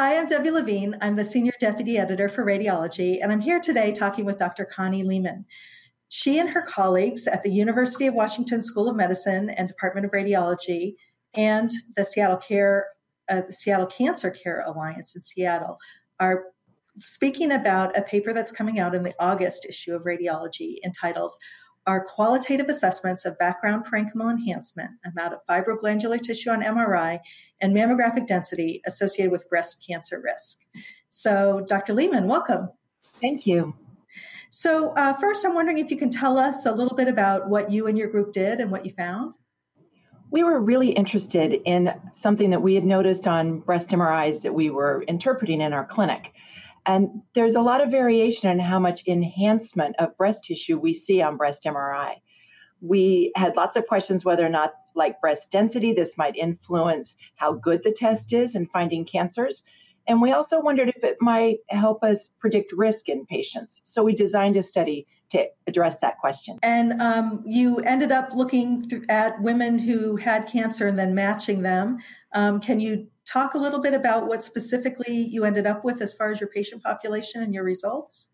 [0.00, 0.96] Hi, I'm Debbie Levine.
[1.02, 4.64] I'm the Senior Deputy Editor for Radiology, and I'm here today talking with Dr.
[4.64, 5.44] Connie Lehman.
[6.08, 10.12] She and her colleagues at the University of Washington School of Medicine and Department of
[10.12, 10.94] Radiology
[11.34, 12.86] and the Seattle Care,
[13.28, 15.76] uh, the Seattle Cancer Care Alliance in Seattle
[16.18, 16.44] are
[16.98, 21.32] speaking about a paper that's coming out in the August issue of Radiology entitled
[21.86, 27.20] are qualitative assessments of background parenchymal enhancement, amount of fibroglandular tissue on MRI,
[27.60, 30.58] and mammographic density associated with breast cancer risk.
[31.10, 31.94] So, Dr.
[31.94, 32.68] Lehman, welcome.
[33.20, 33.74] Thank you.
[34.50, 37.70] So, uh, first, I'm wondering if you can tell us a little bit about what
[37.70, 39.34] you and your group did and what you found.
[40.30, 44.70] We were really interested in something that we had noticed on breast MRIs that we
[44.70, 46.32] were interpreting in our clinic.
[46.86, 51.22] And there's a lot of variation in how much enhancement of breast tissue we see
[51.22, 52.14] on breast MRI.
[52.80, 57.52] We had lots of questions whether or not, like breast density, this might influence how
[57.52, 59.64] good the test is in finding cancers.
[60.06, 63.80] And we also wondered if it might help us predict risk in patients.
[63.84, 66.58] So we designed a study to address that question.
[66.62, 71.98] And um, you ended up looking at women who had cancer and then matching them.
[72.34, 76.12] Um, can you talk a little bit about what specifically you ended up with as
[76.12, 78.28] far as your patient population and your results?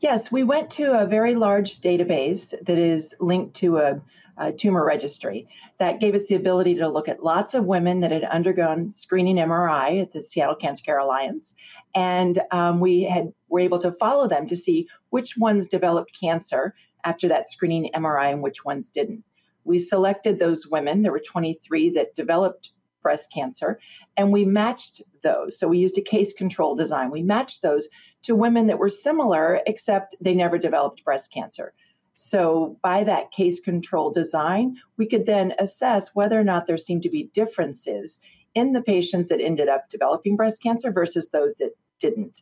[0.00, 4.00] Yes, we went to a very large database that is linked to a,
[4.36, 8.12] a, tumor registry that gave us the ability to look at lots of women that
[8.12, 11.54] had undergone screening MRI at the Seattle Cancer Care Alliance,
[11.96, 16.74] and um, we had were able to follow them to see which ones developed cancer
[17.04, 19.24] after that screening MRI and which ones didn't.
[19.64, 21.02] We selected those women.
[21.02, 22.70] There were 23 that developed
[23.02, 23.78] breast cancer,
[24.16, 25.58] and we matched those.
[25.58, 27.10] So we used a case control design.
[27.10, 27.88] We matched those
[28.22, 31.72] to women that were similar, except they never developed breast cancer.
[32.14, 37.04] So, by that case control design, we could then assess whether or not there seemed
[37.04, 38.18] to be differences
[38.54, 42.40] in the patients that ended up developing breast cancer versus those that didn't.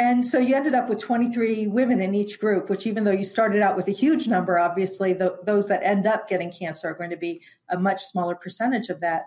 [0.00, 3.22] And so you ended up with 23 women in each group, which, even though you
[3.22, 6.94] started out with a huge number, obviously the, those that end up getting cancer are
[6.94, 9.24] going to be a much smaller percentage of that.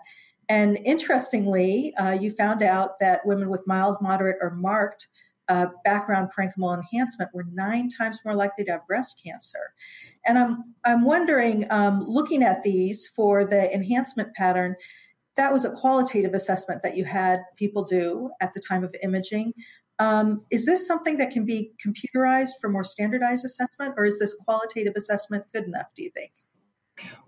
[0.48, 5.06] And interestingly, uh, you found out that women with mild, moderate, or marked
[5.48, 9.74] uh, background parenchymal enhancement were nine times more likely to have breast cancer.
[10.26, 14.74] And I'm I'm wondering, um, looking at these for the enhancement pattern,
[15.36, 19.52] that was a qualitative assessment that you had people do at the time of imaging.
[19.98, 24.34] Um, is this something that can be computerized for more standardized assessment, or is this
[24.34, 25.86] qualitative assessment good enough?
[25.96, 26.32] Do you think?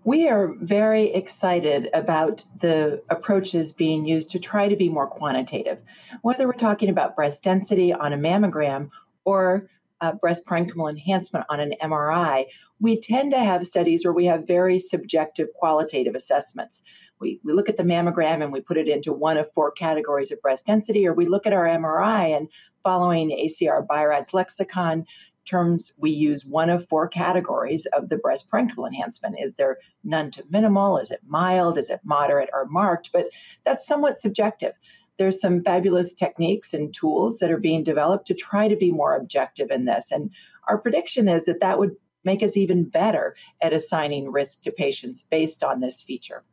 [0.03, 5.79] We are very excited about the approaches being used to try to be more quantitative.
[6.21, 8.89] Whether we're talking about breast density on a mammogram
[9.25, 9.69] or
[9.99, 12.45] uh, breast parenchymal enhancement on an MRI,
[12.79, 16.81] we tend to have studies where we have very subjective qualitative assessments.
[17.19, 20.31] We, we look at the mammogram and we put it into one of four categories
[20.31, 22.47] of breast density, or we look at our MRI and
[22.83, 25.05] following ACR BI-RADS lexicon,
[25.47, 29.35] terms, we use one of four categories of the breast parenchymal enhancement.
[29.41, 30.97] Is there none to minimal?
[30.97, 31.77] Is it mild?
[31.77, 33.11] Is it moderate or marked?
[33.11, 33.27] But
[33.65, 34.73] that's somewhat subjective.
[35.17, 39.15] There's some fabulous techniques and tools that are being developed to try to be more
[39.15, 40.11] objective in this.
[40.11, 40.29] And
[40.67, 45.23] our prediction is that that would make us even better at assigning risk to patients
[45.23, 46.43] based on this feature.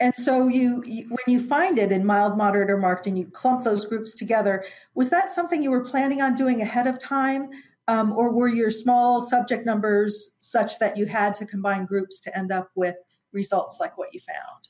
[0.00, 3.26] And so you, you, when you find it in mild, moderate, or marked, and you
[3.26, 4.64] clump those groups together,
[4.94, 7.50] was that something you were planning on doing ahead of time?
[7.88, 12.36] Um, or were your small subject numbers such that you had to combine groups to
[12.36, 12.96] end up with
[13.32, 14.68] results like what you found?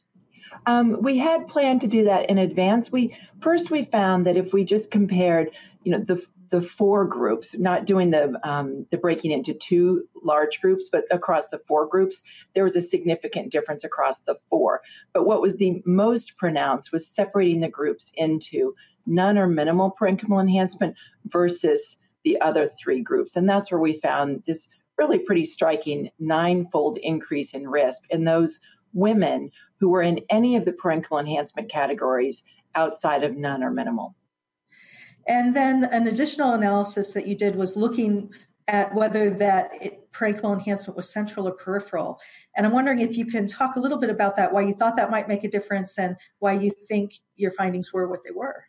[0.67, 2.93] Um, we had planned to do that in advance.
[2.93, 5.51] We first we found that if we just compared,
[5.85, 10.61] you know, the the four groups, not doing the um, the breaking into two large
[10.61, 12.23] groups, but across the four groups,
[12.55, 14.83] there was a significant difference across the four.
[15.13, 18.75] But what was the most pronounced was separating the groups into
[19.07, 20.97] none or minimal parenchymal enhancement
[21.27, 23.37] versus the other three groups.
[23.37, 24.69] And that's where we found this
[24.99, 28.61] really pretty striking ninefold increase in risk in those
[28.93, 32.43] women who were in any of the parenchymal enhancement categories
[32.75, 34.15] outside of none or minimal.
[35.29, 38.31] And then an additional analysis that you did was looking
[38.69, 42.19] at whether that it, parenchymal enhancement was central or peripheral.
[42.57, 44.97] And I'm wondering if you can talk a little bit about that, why you thought
[44.97, 48.65] that might make a difference and why you think your findings were what they were.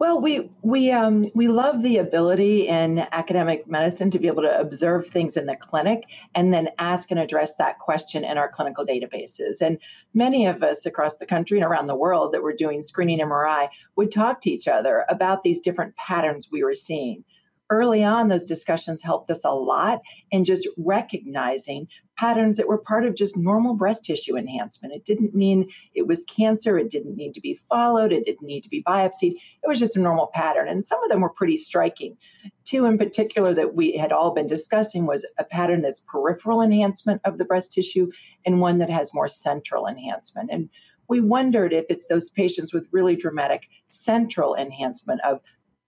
[0.00, 4.58] Well, we we um, we love the ability in academic medicine to be able to
[4.58, 6.04] observe things in the clinic
[6.34, 9.60] and then ask and address that question in our clinical databases.
[9.60, 9.76] And
[10.14, 13.68] many of us across the country and around the world that were doing screening MRI
[13.94, 17.22] would talk to each other about these different patterns we were seeing.
[17.70, 20.00] Early on, those discussions helped us a lot
[20.30, 21.86] in just recognizing
[22.18, 24.92] patterns that were part of just normal breast tissue enhancement.
[24.92, 28.62] It didn't mean it was cancer, it didn't need to be followed, it didn't need
[28.62, 29.32] to be biopsied.
[29.32, 30.68] It was just a normal pattern.
[30.68, 32.16] And some of them were pretty striking.
[32.64, 37.22] Two in particular that we had all been discussing was a pattern that's peripheral enhancement
[37.24, 38.10] of the breast tissue
[38.44, 40.50] and one that has more central enhancement.
[40.52, 40.68] And
[41.08, 45.40] we wondered if it's those patients with really dramatic central enhancement of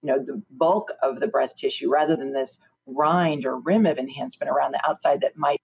[0.02, 3.99] you know the bulk of the breast tissue rather than this rind or rim of
[3.99, 5.60] enhancement around the outside that might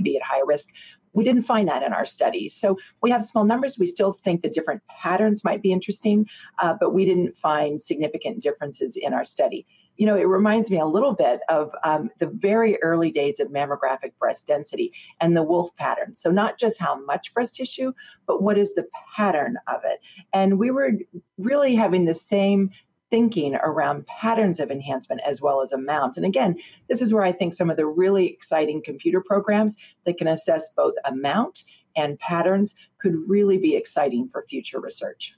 [0.00, 0.68] be at high risk.
[1.14, 2.48] We didn't find that in our study.
[2.48, 3.78] So we have small numbers.
[3.78, 6.26] We still think the different patterns might be interesting,
[6.58, 9.66] uh, but we didn't find significant differences in our study.
[9.98, 13.48] You know, it reminds me a little bit of um, the very early days of
[13.48, 14.90] mammographic breast density
[15.20, 16.16] and the Wolfe pattern.
[16.16, 17.92] So, not just how much breast tissue,
[18.26, 20.00] but what is the pattern of it.
[20.32, 20.92] And we were
[21.36, 22.70] really having the same
[23.12, 26.16] thinking around patterns of enhancement as well as amount.
[26.16, 26.56] And again,
[26.88, 29.76] this is where I think some of the really exciting computer programs
[30.06, 31.64] that can assess both amount
[31.94, 35.34] and patterns could really be exciting for future research.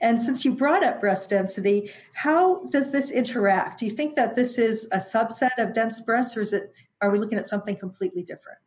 [0.00, 3.78] And since you brought up breast density, how does this interact?
[3.78, 6.72] Do you think that this is a subset of dense breasts, or is it?
[7.00, 8.58] Are we looking at something completely different?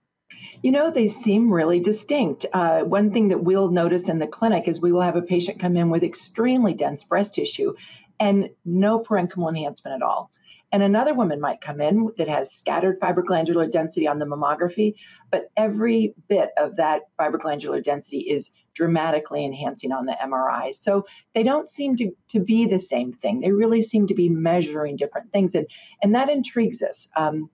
[0.63, 2.45] You know, they seem really distinct.
[2.53, 5.59] Uh, one thing that we'll notice in the clinic is we will have a patient
[5.59, 7.75] come in with extremely dense breast tissue,
[8.19, 10.31] and no parenchymal enhancement at all.
[10.71, 14.95] And another woman might come in that has scattered fibroglandular density on the mammography,
[15.31, 20.75] but every bit of that fibroglandular density is dramatically enhancing on the MRI.
[20.75, 23.39] So they don't seem to, to be the same thing.
[23.39, 25.55] They really seem to be measuring different things.
[25.55, 25.65] And,
[26.03, 27.07] and that intrigues us.
[27.15, 27.49] Um,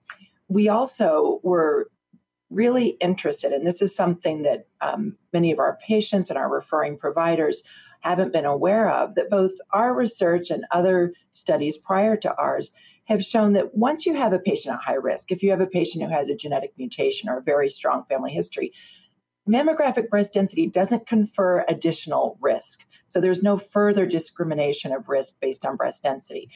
[0.48, 1.90] we also were
[2.50, 6.98] really interested, and this is something that um, many of our patients and our referring
[6.98, 7.64] providers
[8.08, 12.70] haven't been aware of that both our research and other studies prior to ours
[13.06, 15.66] have shown that once you have a patient at high risk, if you have a
[15.66, 18.72] patient who has a genetic mutation or a very strong family history,
[19.48, 22.80] mammographic breast density doesn't confer additional risk.
[23.08, 26.50] So there's no further discrimination of risk based on breast density.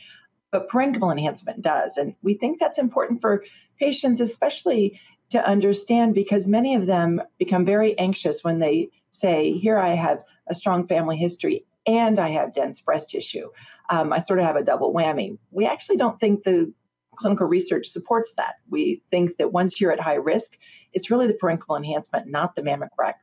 [0.51, 1.97] But parenchymal enhancement does.
[1.97, 3.45] And we think that's important for
[3.79, 5.01] patients, especially
[5.31, 10.23] to understand because many of them become very anxious when they say, Here I have
[10.49, 13.49] a strong family history and I have dense breast tissue.
[13.89, 15.39] Um, I sort of have a double whammy.
[15.51, 16.73] We actually don't think the
[17.17, 18.57] clinical research supports that.
[18.69, 20.57] We think that once you're at high risk,
[20.93, 23.15] it's really the parenchymal enhancement, not the mammographic,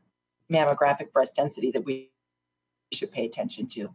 [0.51, 2.11] mammographic breast density that we
[2.93, 3.89] should pay attention to.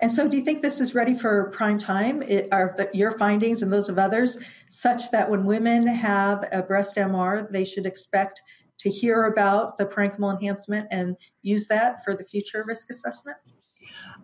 [0.00, 2.22] And so, do you think this is ready for prime time?
[2.22, 6.62] It, are the, your findings and those of others such that when women have a
[6.62, 8.42] breast MR, they should expect
[8.82, 13.38] to hear about the parenchymal enhancement and use that for the future risk assessment?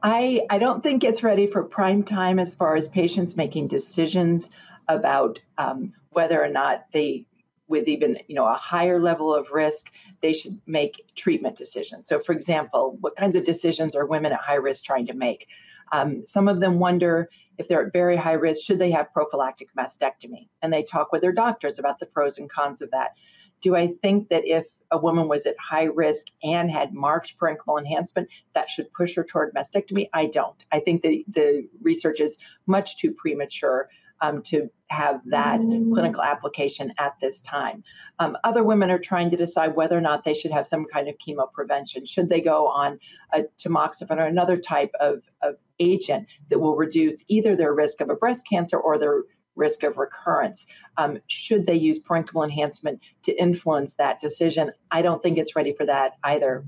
[0.02, 4.50] I, I don't think it's ready for prime time as far as patients making decisions
[4.88, 7.26] about um, whether or not they,
[7.69, 12.06] with even you know a higher level of risk, they should make treatment decisions.
[12.06, 15.47] So, for example, what kinds of decisions are women at high risk trying to make?
[15.93, 19.69] Um, some of them wonder if they're at very high risk, should they have prophylactic
[19.76, 20.49] mastectomy?
[20.62, 23.12] And they talk with their doctors about the pros and cons of that.
[23.61, 27.79] Do I think that if a woman was at high risk and had marked parenchymal
[27.79, 30.09] enhancement, that should push her toward mastectomy?
[30.12, 30.64] I don't.
[30.71, 33.88] I think the, the research is much too premature
[34.20, 35.93] um, to have that mm.
[35.93, 37.85] clinical application at this time.
[38.19, 41.09] Um, other women are trying to decide whether or not they should have some kind
[41.09, 42.07] of chemo prevention.
[42.07, 42.99] Should they go on
[43.33, 48.11] a tamoxifen or another type of, of agent that will reduce either their risk of
[48.11, 49.23] a breast cancer or their
[49.59, 50.66] risk of recurrence.
[50.97, 54.73] Um, should they use parenchymal enhancement to influence that decision?
[54.90, 56.64] I don't think it's ready for that either.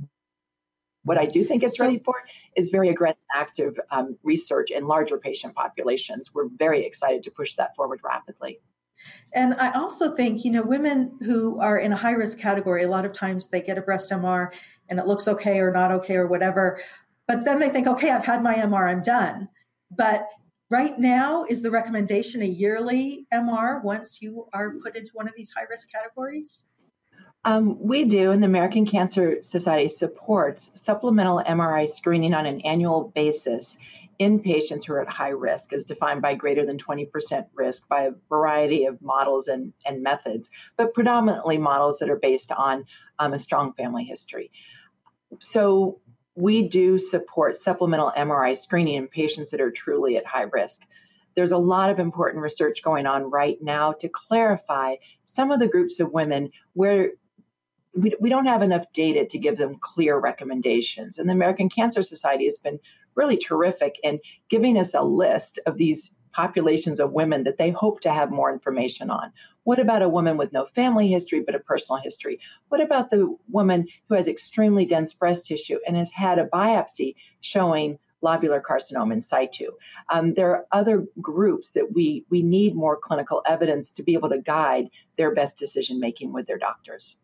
[1.05, 2.15] What I do think it's ready for
[2.57, 6.35] is very aggressive, active um, research in larger patient populations.
[6.35, 8.61] We're very excited to push that forward rapidly.
[9.33, 12.89] And I also think, you know, women who are in a high risk category, a
[12.89, 14.53] lot of times they get a breast MR
[14.91, 16.79] and it looks okay or not okay or whatever.
[17.27, 19.49] But then they think, okay, I've had my MR, I'm done.
[19.91, 20.29] But
[20.71, 25.35] Right now, is the recommendation a yearly MR once you are put into one of
[25.37, 26.63] these high risk categories?
[27.45, 33.11] Um, we do, and the American Cancer Society supports supplemental MRI screening on an annual
[33.15, 33.77] basis
[34.19, 38.03] in patients who are at high risk, as defined by greater than 20% risk by
[38.03, 42.85] a variety of models and, and methods, but predominantly models that are based on
[43.19, 44.51] um, a strong family history.
[45.39, 46.01] So
[46.35, 50.83] we do support supplemental MRI screening in patients that are truly at high risk.
[51.35, 55.69] There's a lot of important research going on right now to clarify some of the
[55.69, 57.13] groups of women where
[57.95, 61.19] we, we don't have enough data to give them clear recommendations.
[61.19, 62.79] And the American Cancer Society has been
[63.15, 68.01] really terrific in giving us a list of these populations of women that they hope
[68.01, 69.33] to have more information on.
[69.65, 72.39] What about a woman with no family history but a personal history?
[72.69, 77.17] What about the woman who has extremely dense breast tissue and has had a biopsy
[77.41, 79.73] showing lobular carcinoma in situ?
[80.09, 84.29] Um, there are other groups that we, we need more clinical evidence to be able
[84.31, 87.17] to guide their best decision making with their doctors.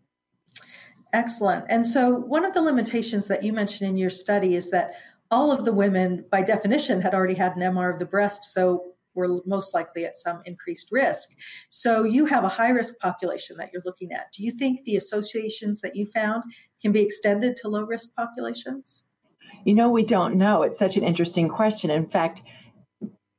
[1.13, 1.65] Excellent.
[1.69, 4.95] And so, one of the limitations that you mentioned in your study is that
[5.31, 8.45] all of the women, by definition, had already had an MR of the breast.
[8.53, 11.31] So, were most likely at some increased risk.
[11.71, 14.31] So you have a high risk population that you're looking at.
[14.33, 16.45] Do you think the associations that you found
[16.81, 19.03] can be extended to low risk populations?
[19.65, 20.63] You know, we don't know.
[20.63, 21.91] It's such an interesting question.
[21.91, 22.43] In fact,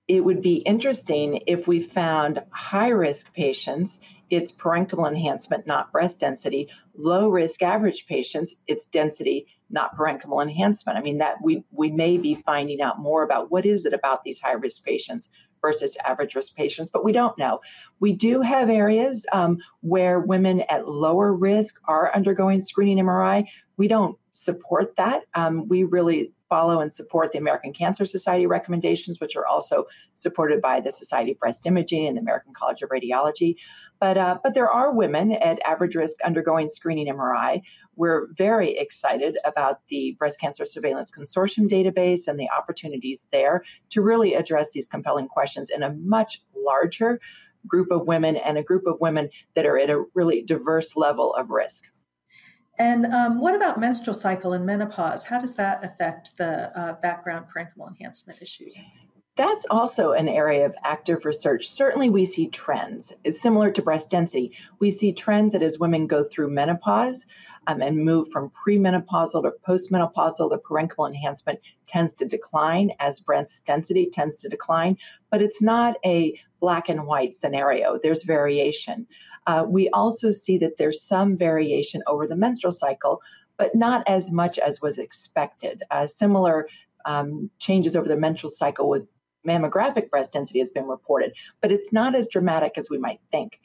[0.07, 6.19] it would be interesting if we found high risk patients, it's parenchymal enhancement, not breast
[6.19, 6.69] density.
[6.95, 10.97] Low risk average patients, it's density, not parenchymal enhancement.
[10.97, 14.23] I mean, that we, we may be finding out more about what is it about
[14.23, 15.29] these high risk patients
[15.61, 17.59] versus average risk patients, but we don't know.
[17.99, 23.45] We do have areas um, where women at lower risk are undergoing screening MRI.
[23.77, 25.23] We don't support that.
[25.33, 30.61] Um, we really follow and support the American Cancer Society recommendations, which are also supported
[30.61, 33.55] by the Society of Breast Imaging and the American College of Radiology.
[33.99, 37.61] But, uh, but there are women at average risk undergoing screening MRI.
[37.95, 44.01] We're very excited about the Breast Cancer Surveillance Consortium database and the opportunities there to
[44.01, 47.19] really address these compelling questions in a much larger
[47.65, 51.33] group of women and a group of women that are at a really diverse level
[51.35, 51.85] of risk.
[52.79, 55.25] And um, what about menstrual cycle and menopause?
[55.25, 58.69] How does that affect the uh, background parenchymal enhancement issue?
[59.37, 61.69] That's also an area of active research.
[61.69, 63.13] Certainly, we see trends.
[63.23, 64.53] It's similar to breast density.
[64.79, 67.27] We see trends that as women go through menopause
[67.67, 73.63] um, and move from premenopausal to postmenopausal, the parenchymal enhancement tends to decline as breast
[73.67, 74.97] density tends to decline.
[75.29, 79.05] But it's not a black and white scenario, there's variation.
[79.45, 83.21] Uh, we also see that there's some variation over the menstrual cycle,
[83.57, 85.83] but not as much as was expected.
[85.91, 86.67] Uh, similar
[87.05, 89.07] um, changes over the menstrual cycle with
[89.47, 93.59] mammographic breast density has been reported, but it's not as dramatic as we might think.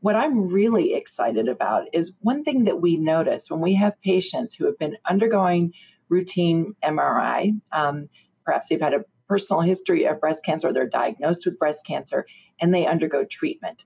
[0.00, 4.54] What I'm really excited about is one thing that we notice when we have patients
[4.54, 5.72] who have been undergoing
[6.08, 8.08] routine MRI, um,
[8.44, 12.26] perhaps they've had a personal history of breast cancer or they're diagnosed with breast cancer
[12.60, 13.84] and they undergo treatment.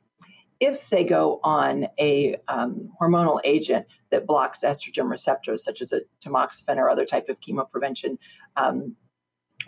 [0.61, 6.03] If they go on a um, hormonal agent that blocks estrogen receptors, such as a
[6.25, 8.19] tamoxifen or other type of chemoprevention
[8.57, 8.95] um,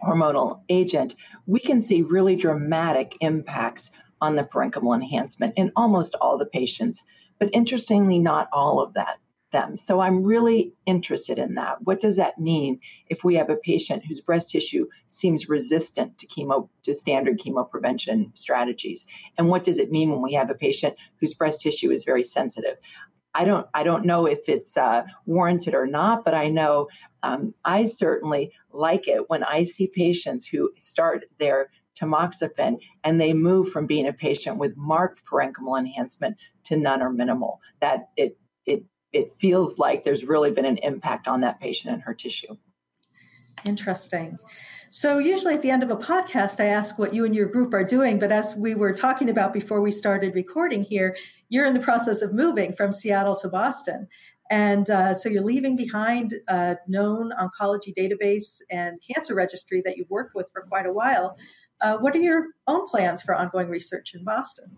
[0.03, 1.15] hormonal agent,
[1.47, 7.03] we can see really dramatic impacts on the parenchymal enhancement in almost all the patients,
[7.39, 9.19] but interestingly, not all of that
[9.55, 9.77] them.
[9.77, 11.77] So I'm really interested in that.
[11.85, 16.27] What does that mean if we have a patient whose breast tissue seems resistant to
[16.27, 19.07] chemo to standard chemoprevention strategies?
[19.39, 22.25] And what does it mean when we have a patient whose breast tissue is very
[22.25, 22.77] sensitive?
[23.35, 26.89] I don't I don't know if it's uh, warranted or not, but I know
[27.23, 33.33] um, I certainly like it when I see patients who start their tamoxifen and they
[33.33, 37.61] move from being a patient with marked parenchymal enhancement to none or minimal.
[37.81, 42.03] That it it it feels like there's really been an impact on that patient and
[42.03, 42.57] her tissue.
[43.65, 44.39] Interesting.
[44.91, 47.75] So, usually at the end of a podcast, I ask what you and your group
[47.75, 48.19] are doing.
[48.21, 51.17] But as we were talking about before we started recording here,
[51.55, 54.09] you're in the process of moving from Seattle to Boston.
[54.51, 60.11] And uh, so you're leaving behind a known oncology database and cancer registry that you've
[60.11, 61.37] worked with for quite a while.
[61.81, 64.77] Uh, what are your own plans for ongoing research in Boston?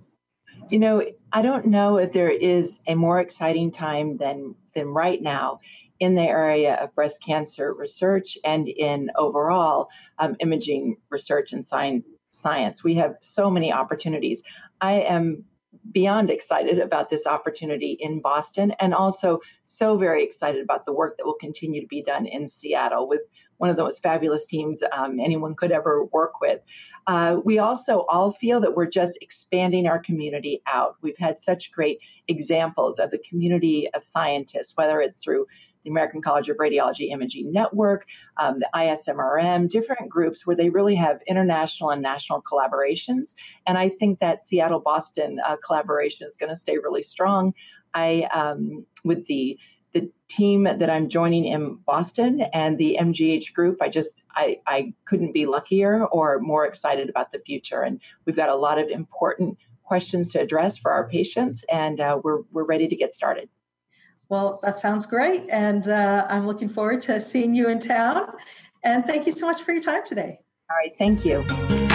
[0.69, 1.03] You know,
[1.33, 5.61] I don't know if there is a more exciting time than than right now
[5.99, 12.85] in the area of breast cancer research and in overall um, imaging research and science.
[12.85, 14.43] We have so many opportunities.
[14.79, 15.45] I am
[15.93, 21.17] beyond excited about this opportunity in Boston and also so very excited about the work
[21.17, 23.23] that will continue to be done in Seattle with
[23.59, 26.61] one of the most fabulous teams um, anyone could ever work with.
[27.07, 30.97] Uh, we also all feel that we're just expanding our community out.
[31.03, 35.47] We've had such great examples of the community of scientists, whether it's through
[35.87, 38.07] the American College of Radiology Imaging Network,
[38.39, 43.35] um, the ISMRM, different groups where they really have international and national collaborations.
[43.67, 47.55] And I think that Seattle Boston uh, collaboration is going to stay really strong.
[47.95, 49.59] I, um, with the
[49.93, 54.93] the team that I'm joining in Boston and the MGH group, I just I, I
[55.07, 57.81] couldn't be luckier or more excited about the future.
[57.81, 62.21] And we've got a lot of important questions to address for our patients, and uh,
[62.23, 63.49] we're we're ready to get started.
[64.29, 65.49] Well, that sounds great.
[65.51, 68.33] And uh, I'm looking forward to seeing you in town.
[68.83, 70.41] And thank you so much for your time today.
[70.71, 70.95] All right.
[70.99, 71.86] Thank you.